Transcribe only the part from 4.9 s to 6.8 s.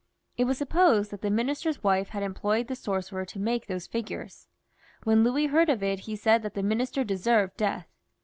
When Louis heard of it he said that the